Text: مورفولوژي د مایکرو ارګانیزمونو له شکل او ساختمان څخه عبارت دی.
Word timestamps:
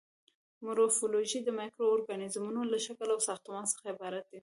مورفولوژي 0.65 1.39
د 1.43 1.49
مایکرو 1.59 1.93
ارګانیزمونو 1.95 2.61
له 2.71 2.77
شکل 2.85 3.07
او 3.13 3.19
ساختمان 3.27 3.65
څخه 3.71 3.85
عبارت 3.93 4.25
دی. 4.31 4.39